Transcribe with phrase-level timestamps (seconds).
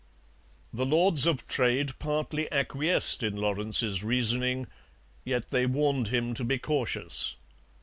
[0.73, 4.65] The Lords of Trade partly acquiesced in Lawrence's reasoning,
[5.23, 7.35] yet they warned him to be cautious.